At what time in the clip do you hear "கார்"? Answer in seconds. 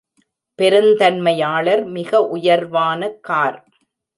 3.21-3.59